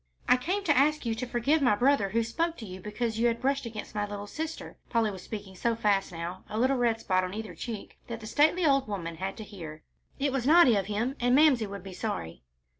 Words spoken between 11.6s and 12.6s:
would be sorry."